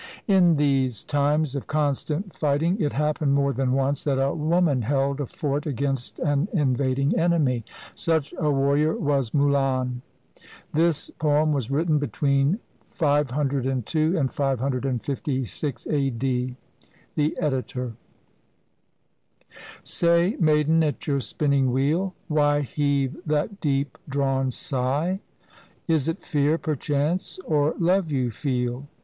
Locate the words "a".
4.19-4.33, 5.21-5.27, 8.39-8.49